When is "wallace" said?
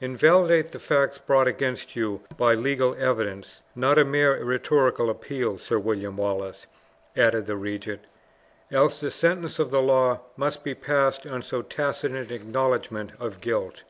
6.16-6.66